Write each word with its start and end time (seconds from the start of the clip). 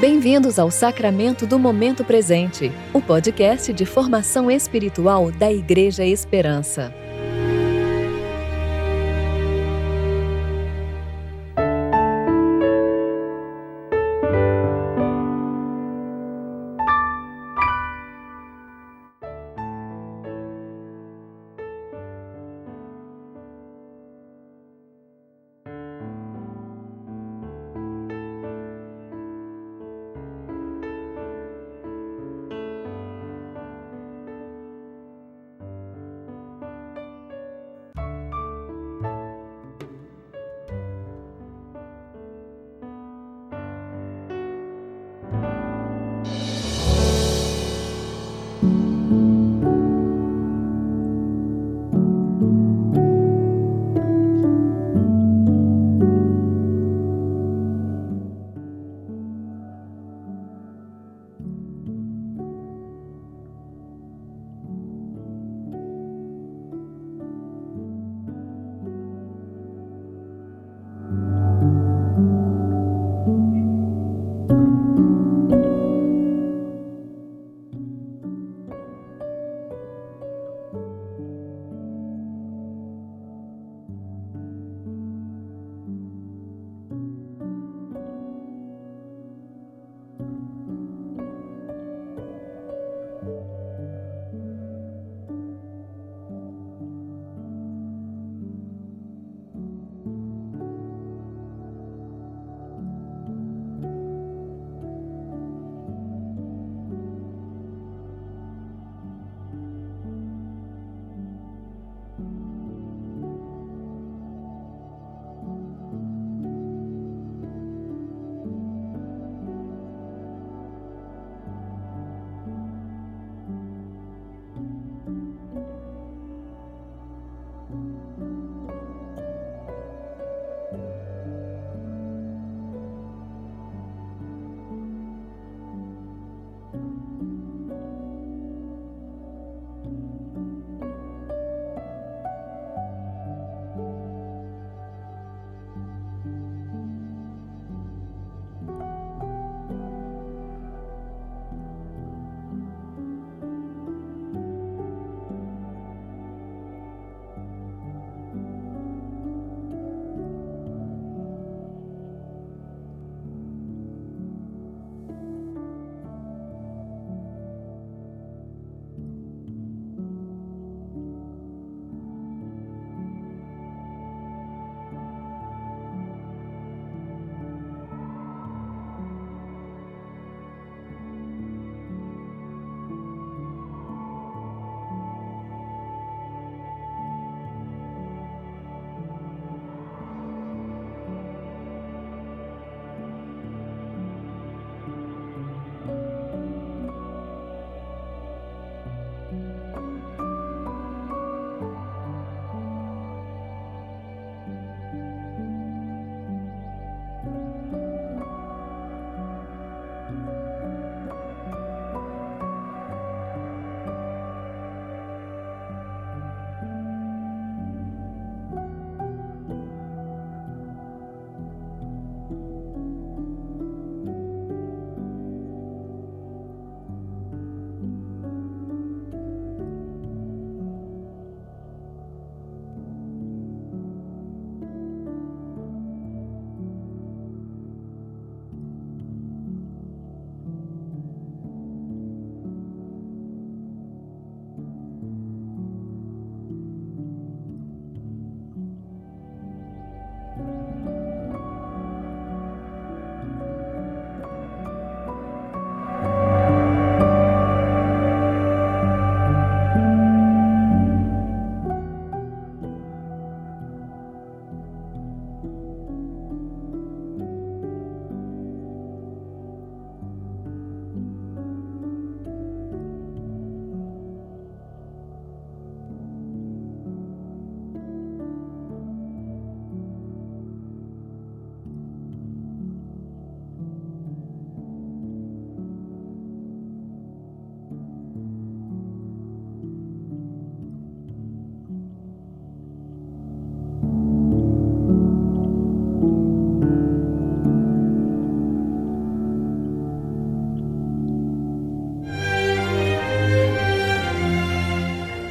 Bem-vindos 0.00 0.58
ao 0.58 0.70
Sacramento 0.70 1.46
do 1.46 1.58
Momento 1.58 2.02
Presente, 2.02 2.72
o 2.90 3.02
podcast 3.02 3.70
de 3.70 3.84
formação 3.84 4.50
espiritual 4.50 5.30
da 5.30 5.52
Igreja 5.52 6.02
Esperança. 6.06 6.90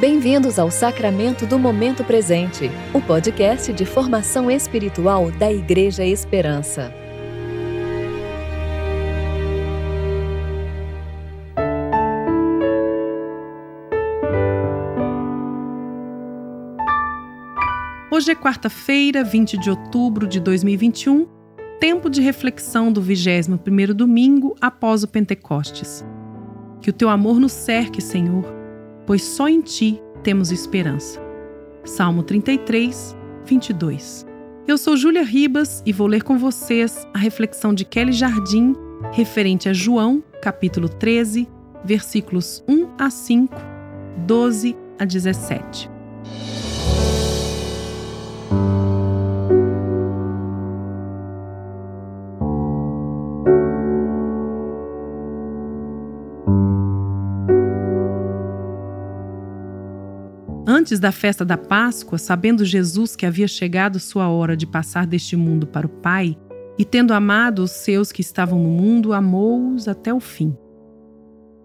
Bem-vindos 0.00 0.58
ao 0.58 0.72
Sacramento 0.72 1.46
do 1.46 1.56
Momento 1.56 2.02
Presente, 2.02 2.68
o 2.92 3.00
podcast 3.00 3.72
de 3.72 3.86
formação 3.86 4.50
espiritual 4.50 5.30
da 5.30 5.52
Igreja 5.52 6.04
Esperança. 6.04 6.92
Hoje 18.10 18.32
é 18.32 18.34
quarta-feira, 18.34 19.22
20 19.22 19.56
de 19.58 19.70
outubro 19.70 20.26
de 20.26 20.40
2021, 20.40 21.28
tempo 21.78 22.10
de 22.10 22.20
reflexão 22.20 22.92
do 22.92 23.00
21º 23.00 23.92
domingo 23.92 24.56
após 24.60 25.04
o 25.04 25.08
Pentecostes. 25.08 26.04
Que 26.80 26.90
o 26.90 26.92
teu 26.92 27.08
amor 27.08 27.38
nos 27.38 27.52
cerque, 27.52 28.02
Senhor 28.02 28.63
pois 29.06 29.22
só 29.22 29.48
em 29.48 29.60
ti 29.60 30.00
temos 30.22 30.50
esperança. 30.50 31.20
Salmo 31.84 32.22
33, 32.22 33.16
22. 33.44 34.26
Eu 34.66 34.78
sou 34.78 34.96
Júlia 34.96 35.22
Ribas 35.22 35.82
e 35.84 35.92
vou 35.92 36.06
ler 36.06 36.22
com 36.22 36.38
vocês 36.38 37.06
a 37.12 37.18
reflexão 37.18 37.74
de 37.74 37.84
Kelly 37.84 38.12
Jardim 38.12 38.74
referente 39.12 39.68
a 39.68 39.72
João, 39.72 40.22
capítulo 40.40 40.88
13, 40.88 41.46
versículos 41.84 42.64
1 42.66 42.94
a 42.98 43.10
5, 43.10 43.54
12 44.26 44.76
a 44.98 45.04
17. 45.04 45.93
Antes 60.84 61.00
da 61.00 61.10
festa 61.10 61.46
da 61.46 61.56
Páscoa, 61.56 62.18
sabendo 62.18 62.62
Jesus 62.62 63.16
que 63.16 63.24
havia 63.24 63.48
chegado 63.48 63.98
sua 63.98 64.28
hora 64.28 64.54
de 64.54 64.66
passar 64.66 65.06
deste 65.06 65.34
mundo 65.34 65.66
para 65.66 65.86
o 65.86 65.88
Pai, 65.88 66.36
e 66.78 66.84
tendo 66.84 67.14
amado 67.14 67.60
os 67.60 67.70
seus 67.70 68.12
que 68.12 68.20
estavam 68.20 68.58
no 68.58 68.68
mundo, 68.68 69.14
amou-os 69.14 69.88
até 69.88 70.12
o 70.12 70.20
fim. 70.20 70.54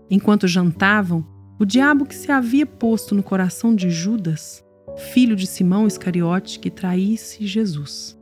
Enquanto 0.09 0.47
jantavam, 0.47 1.27
o 1.59 1.65
diabo 1.65 2.05
que 2.05 2.15
se 2.15 2.31
havia 2.31 2.65
posto 2.65 3.13
no 3.13 3.21
coração 3.21 3.75
de 3.75 3.89
Judas, 3.89 4.63
filho 4.95 5.35
de 5.35 5.47
Simão 5.47 5.85
Iscariote, 5.85 6.57
que 6.57 6.69
traísse 6.69 7.45
Jesus. 7.45 8.17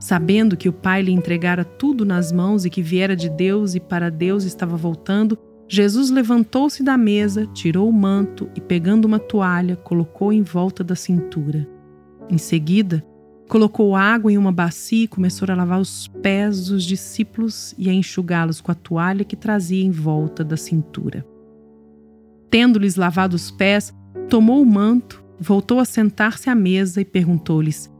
Sabendo 0.00 0.56
que 0.56 0.68
o 0.68 0.72
Pai 0.72 1.00
lhe 1.00 1.12
entregara 1.12 1.64
tudo 1.64 2.04
nas 2.04 2.32
mãos 2.32 2.64
e 2.64 2.70
que 2.70 2.82
viera 2.82 3.14
de 3.14 3.30
Deus 3.30 3.76
e 3.76 3.78
para 3.78 4.10
Deus 4.10 4.42
estava 4.42 4.76
voltando, 4.76 5.38
Jesus 5.66 6.10
levantou-se 6.10 6.82
da 6.82 6.96
mesa, 6.96 7.46
tirou 7.46 7.88
o 7.88 7.92
manto 7.92 8.48
e, 8.54 8.60
pegando 8.60 9.06
uma 9.06 9.18
toalha, 9.18 9.76
colocou 9.76 10.32
em 10.32 10.42
volta 10.42 10.84
da 10.84 10.94
cintura. 10.94 11.66
Em 12.28 12.38
seguida, 12.38 13.04
colocou 13.48 13.96
água 13.96 14.30
em 14.30 14.38
uma 14.38 14.52
bacia 14.52 15.04
e 15.04 15.08
começou 15.08 15.50
a 15.50 15.54
lavar 15.54 15.80
os 15.80 16.08
pés 16.22 16.66
dos 16.66 16.84
discípulos 16.84 17.74
e 17.78 17.88
a 17.88 17.92
enxugá-los 17.92 18.60
com 18.60 18.70
a 18.70 18.74
toalha 18.74 19.24
que 19.24 19.36
trazia 19.36 19.84
em 19.84 19.90
volta 19.90 20.44
da 20.44 20.56
cintura. 20.56 21.26
Tendo-lhes 22.50 22.96
lavado 22.96 23.34
os 23.34 23.50
pés, 23.50 23.92
tomou 24.28 24.62
o 24.62 24.66
manto, 24.66 25.24
voltou 25.40 25.80
a 25.80 25.84
sentar-se 25.84 26.48
à 26.48 26.54
mesa 26.54 27.00
e 27.00 27.04
perguntou-lhes: 27.04 27.90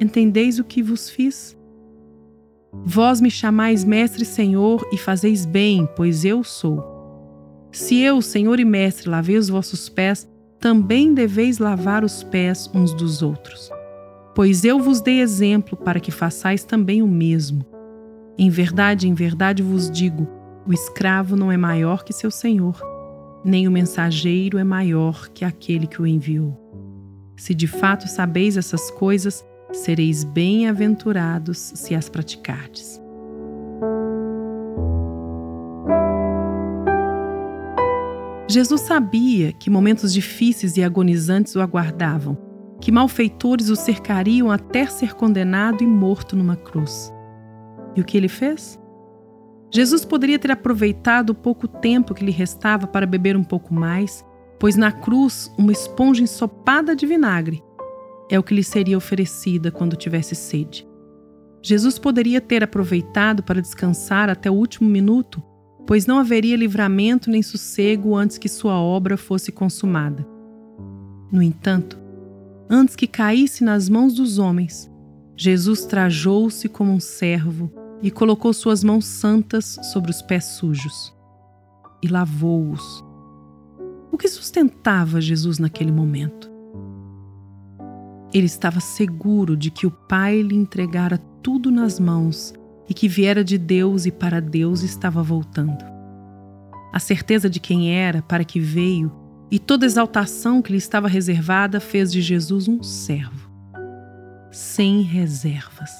Entendeis 0.00 0.58
o 0.58 0.64
que 0.64 0.82
vos 0.82 1.08
fiz? 1.08 1.56
Vós 2.84 3.20
me 3.20 3.30
chamais 3.30 3.84
Mestre 3.84 4.24
Senhor 4.24 4.86
e 4.92 4.96
fazeis 4.96 5.46
bem, 5.46 5.88
pois 5.94 6.24
eu 6.24 6.42
sou. 6.42 7.01
Se 7.72 7.98
eu, 7.98 8.20
Senhor 8.20 8.60
e 8.60 8.64
Mestre, 8.66 9.08
lavei 9.08 9.38
os 9.38 9.48
vossos 9.48 9.88
pés, 9.88 10.28
também 10.60 11.14
deveis 11.14 11.58
lavar 11.58 12.04
os 12.04 12.22
pés 12.22 12.70
uns 12.74 12.92
dos 12.92 13.22
outros. 13.22 13.70
Pois 14.34 14.64
eu 14.64 14.78
vos 14.78 15.00
dei 15.00 15.20
exemplo 15.20 15.76
para 15.76 15.98
que 15.98 16.10
façais 16.10 16.64
também 16.64 17.02
o 17.02 17.08
mesmo. 17.08 17.64
Em 18.38 18.50
verdade, 18.50 19.08
em 19.08 19.14
verdade 19.14 19.62
vos 19.62 19.90
digo: 19.90 20.28
o 20.66 20.72
escravo 20.72 21.34
não 21.34 21.50
é 21.50 21.56
maior 21.56 22.04
que 22.04 22.12
seu 22.12 22.30
senhor, 22.30 22.80
nem 23.44 23.66
o 23.66 23.70
mensageiro 23.70 24.58
é 24.58 24.64
maior 24.64 25.28
que 25.30 25.44
aquele 25.44 25.86
que 25.86 26.00
o 26.00 26.06
enviou. 26.06 26.58
Se 27.36 27.54
de 27.54 27.66
fato 27.66 28.06
sabeis 28.06 28.56
essas 28.58 28.90
coisas, 28.90 29.44
sereis 29.72 30.24
bem-aventurados 30.24 31.72
se 31.74 31.94
as 31.94 32.08
praticardes. 32.08 33.01
Jesus 38.52 38.82
sabia 38.82 39.50
que 39.50 39.70
momentos 39.70 40.12
difíceis 40.12 40.76
e 40.76 40.82
agonizantes 40.82 41.56
o 41.56 41.62
aguardavam, 41.62 42.36
que 42.82 42.92
malfeitores 42.92 43.70
o 43.70 43.76
cercariam 43.76 44.50
até 44.50 44.84
ser 44.84 45.14
condenado 45.14 45.82
e 45.82 45.86
morto 45.86 46.36
numa 46.36 46.54
cruz. 46.54 47.10
E 47.96 48.02
o 48.02 48.04
que 48.04 48.14
ele 48.14 48.28
fez? 48.28 48.78
Jesus 49.72 50.04
poderia 50.04 50.38
ter 50.38 50.50
aproveitado 50.50 51.30
o 51.30 51.34
pouco 51.34 51.66
tempo 51.66 52.12
que 52.12 52.22
lhe 52.22 52.30
restava 52.30 52.86
para 52.86 53.06
beber 53.06 53.38
um 53.38 53.42
pouco 53.42 53.72
mais, 53.72 54.22
pois 54.60 54.76
na 54.76 54.92
cruz 54.92 55.50
uma 55.56 55.72
esponja 55.72 56.22
ensopada 56.22 56.94
de 56.94 57.06
vinagre 57.06 57.62
é 58.30 58.38
o 58.38 58.42
que 58.42 58.54
lhe 58.54 58.62
seria 58.62 58.98
oferecida 58.98 59.70
quando 59.70 59.96
tivesse 59.96 60.34
sede. 60.34 60.86
Jesus 61.62 61.98
poderia 61.98 62.38
ter 62.38 62.62
aproveitado 62.62 63.42
para 63.42 63.62
descansar 63.62 64.28
até 64.28 64.50
o 64.50 64.54
último 64.54 64.90
minuto 64.90 65.42
pois 65.86 66.06
não 66.06 66.18
haveria 66.18 66.56
livramento 66.56 67.30
nem 67.30 67.42
sossego 67.42 68.14
antes 68.14 68.38
que 68.38 68.48
sua 68.48 68.74
obra 68.74 69.16
fosse 69.16 69.50
consumada. 69.50 70.26
No 71.30 71.42
entanto, 71.42 71.98
antes 72.68 72.94
que 72.94 73.06
caísse 73.06 73.64
nas 73.64 73.88
mãos 73.88 74.14
dos 74.14 74.38
homens, 74.38 74.90
Jesus 75.36 75.84
trajou-se 75.84 76.68
como 76.68 76.92
um 76.92 77.00
servo 77.00 77.72
e 78.02 78.10
colocou 78.10 78.52
suas 78.52 78.84
mãos 78.84 79.06
santas 79.06 79.78
sobre 79.92 80.10
os 80.10 80.20
pés 80.20 80.44
sujos 80.44 81.14
e 82.02 82.08
lavou-os. 82.08 83.04
O 84.10 84.18
que 84.18 84.28
sustentava 84.28 85.20
Jesus 85.20 85.58
naquele 85.58 85.92
momento? 85.92 86.50
Ele 88.34 88.46
estava 88.46 88.80
seguro 88.80 89.56
de 89.56 89.70
que 89.70 89.86
o 89.86 89.90
Pai 89.90 90.42
lhe 90.42 90.54
entregara 90.54 91.18
tudo 91.42 91.70
nas 91.70 92.00
mãos 92.00 92.54
e 92.88 92.94
que 92.94 93.08
viera 93.08 93.44
de 93.44 93.58
Deus 93.58 94.06
e 94.06 94.10
para 94.10 94.40
Deus 94.40 94.82
estava 94.82 95.22
voltando. 95.22 95.84
A 96.92 96.98
certeza 96.98 97.48
de 97.48 97.58
quem 97.58 97.94
era, 97.94 98.22
para 98.22 98.44
que 98.44 98.60
veio, 98.60 99.12
e 99.50 99.58
toda 99.58 99.86
exaltação 99.86 100.60
que 100.62 100.72
lhe 100.72 100.78
estava 100.78 101.08
reservada 101.08 101.80
fez 101.80 102.10
de 102.10 102.20
Jesus 102.20 102.68
um 102.68 102.82
servo, 102.82 103.50
sem 104.50 105.02
reservas. 105.02 105.90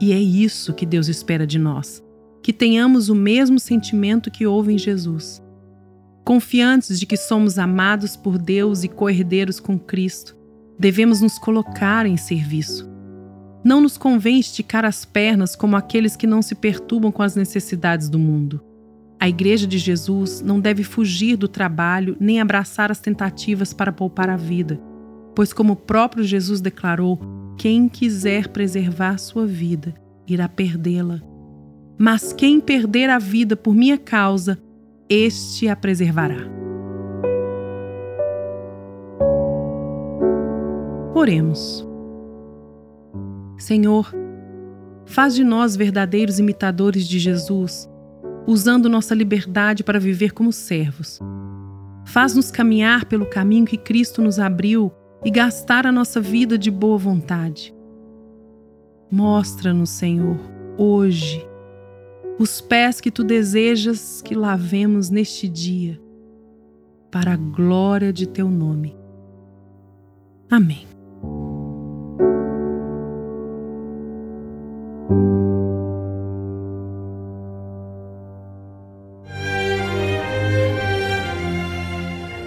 E 0.00 0.12
é 0.12 0.18
isso 0.18 0.74
que 0.74 0.86
Deus 0.86 1.08
espera 1.08 1.46
de 1.46 1.58
nós, 1.58 2.02
que 2.42 2.52
tenhamos 2.52 3.08
o 3.08 3.14
mesmo 3.14 3.58
sentimento 3.58 4.30
que 4.30 4.46
houve 4.46 4.72
em 4.72 4.78
Jesus. 4.78 5.42
Confiantes 6.24 6.98
de 6.98 7.06
que 7.06 7.16
somos 7.16 7.58
amados 7.58 8.16
por 8.16 8.38
Deus 8.38 8.84
e 8.84 8.88
co-herdeiros 8.88 9.60
com 9.60 9.78
Cristo, 9.78 10.36
devemos 10.78 11.20
nos 11.20 11.38
colocar 11.38 12.06
em 12.06 12.16
serviço 12.16 12.93
não 13.64 13.80
nos 13.80 13.96
convém 13.96 14.38
esticar 14.38 14.84
as 14.84 15.04
pernas 15.04 15.56
como 15.56 15.74
aqueles 15.74 16.14
que 16.14 16.26
não 16.26 16.42
se 16.42 16.54
perturbam 16.54 17.10
com 17.10 17.22
as 17.22 17.34
necessidades 17.34 18.10
do 18.10 18.18
mundo. 18.18 18.60
A 19.18 19.28
Igreja 19.28 19.66
de 19.66 19.78
Jesus 19.78 20.42
não 20.42 20.60
deve 20.60 20.84
fugir 20.84 21.36
do 21.36 21.48
trabalho 21.48 22.14
nem 22.20 22.40
abraçar 22.40 22.90
as 22.90 23.00
tentativas 23.00 23.72
para 23.72 23.90
poupar 23.90 24.28
a 24.28 24.36
vida, 24.36 24.78
pois, 25.34 25.52
como 25.52 25.72
o 25.72 25.76
próprio 25.76 26.24
Jesus 26.24 26.60
declarou, 26.60 27.18
quem 27.56 27.88
quiser 27.88 28.48
preservar 28.48 29.18
sua 29.18 29.46
vida 29.46 29.94
irá 30.26 30.46
perdê-la. 30.46 31.22
Mas 31.96 32.32
quem 32.32 32.60
perder 32.60 33.08
a 33.08 33.18
vida 33.18 33.56
por 33.56 33.74
minha 33.74 33.96
causa, 33.96 34.58
este 35.08 35.68
a 35.68 35.76
preservará. 35.76 36.50
Oremos. 41.14 41.93
Senhor, 43.56 44.12
faz 45.06 45.34
de 45.34 45.44
nós 45.44 45.76
verdadeiros 45.76 46.38
imitadores 46.38 47.06
de 47.06 47.18
Jesus, 47.18 47.88
usando 48.46 48.88
nossa 48.88 49.14
liberdade 49.14 49.84
para 49.84 50.00
viver 50.00 50.32
como 50.32 50.52
servos. 50.52 51.20
Faz-nos 52.04 52.50
caminhar 52.50 53.06
pelo 53.06 53.26
caminho 53.26 53.64
que 53.64 53.78
Cristo 53.78 54.20
nos 54.20 54.38
abriu 54.38 54.92
e 55.24 55.30
gastar 55.30 55.86
a 55.86 55.92
nossa 55.92 56.20
vida 56.20 56.58
de 56.58 56.70
boa 56.70 56.98
vontade. 56.98 57.74
Mostra-nos, 59.10 59.90
Senhor, 59.90 60.38
hoje, 60.76 61.46
os 62.38 62.60
pés 62.60 63.00
que 63.00 63.10
tu 63.10 63.22
desejas 63.24 64.20
que 64.20 64.34
lavemos 64.34 65.08
neste 65.08 65.48
dia, 65.48 66.00
para 67.10 67.34
a 67.34 67.36
glória 67.36 68.12
de 68.12 68.26
teu 68.26 68.50
nome. 68.50 68.96
Amém. 70.50 70.93